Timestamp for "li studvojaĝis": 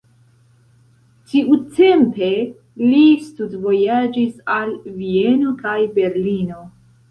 2.87-4.33